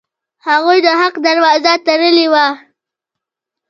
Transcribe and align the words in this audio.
هغوی 0.47 0.79
د 0.85 0.87
حق 0.99 1.15
دروازه 1.27 1.73
تړلې 1.85 2.27
وه. 2.33 2.47